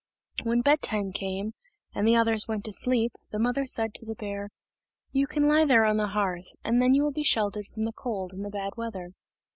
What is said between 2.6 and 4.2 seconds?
to sleep, the mother said to the